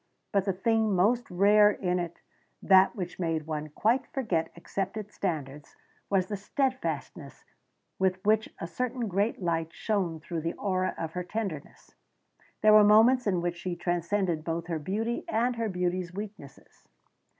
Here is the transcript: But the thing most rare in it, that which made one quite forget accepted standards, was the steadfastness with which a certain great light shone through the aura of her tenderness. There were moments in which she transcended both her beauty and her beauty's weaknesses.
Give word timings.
But 0.31 0.45
the 0.45 0.53
thing 0.53 0.95
most 0.95 1.29
rare 1.29 1.69
in 1.69 1.99
it, 1.99 2.21
that 2.59 2.95
which 2.95 3.19
made 3.19 3.45
one 3.45 3.69
quite 3.69 4.07
forget 4.07 4.49
accepted 4.55 5.11
standards, 5.13 5.75
was 6.09 6.25
the 6.25 6.35
steadfastness 6.37 7.45
with 7.99 8.17
which 8.25 8.49
a 8.57 8.65
certain 8.65 9.07
great 9.07 9.43
light 9.43 9.71
shone 9.71 10.19
through 10.19 10.41
the 10.41 10.53
aura 10.53 10.95
of 10.97 11.11
her 11.11 11.23
tenderness. 11.23 11.93
There 12.63 12.73
were 12.73 12.83
moments 12.83 13.27
in 13.27 13.41
which 13.41 13.57
she 13.57 13.75
transcended 13.75 14.43
both 14.43 14.65
her 14.65 14.79
beauty 14.79 15.23
and 15.27 15.57
her 15.57 15.69
beauty's 15.69 16.11
weaknesses. 16.11 16.87